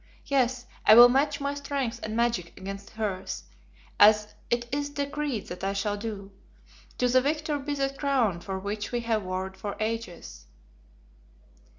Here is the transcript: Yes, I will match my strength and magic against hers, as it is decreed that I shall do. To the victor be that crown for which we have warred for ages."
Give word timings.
Yes, 0.25 0.65
I 0.83 0.95
will 0.95 1.09
match 1.09 1.39
my 1.39 1.53
strength 1.53 1.99
and 2.01 2.15
magic 2.15 2.57
against 2.57 2.89
hers, 2.89 3.43
as 3.99 4.33
it 4.49 4.67
is 4.71 4.89
decreed 4.89 5.45
that 5.49 5.63
I 5.63 5.73
shall 5.73 5.95
do. 5.95 6.31
To 6.97 7.07
the 7.07 7.21
victor 7.21 7.59
be 7.59 7.75
that 7.75 7.99
crown 7.99 8.39
for 8.41 8.57
which 8.57 8.91
we 8.91 9.01
have 9.01 9.21
warred 9.21 9.55
for 9.55 9.75
ages." 9.79 10.47